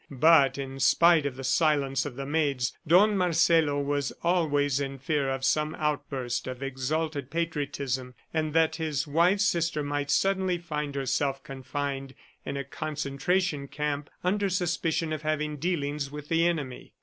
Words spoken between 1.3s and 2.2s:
the silence of